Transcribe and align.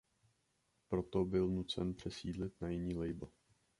Proto 0.87 1.25
byl 1.25 1.47
nucen 1.47 1.93
přesídlit 1.93 2.61
na 2.61 2.69
jiný 2.69 2.95
label. 2.95 3.29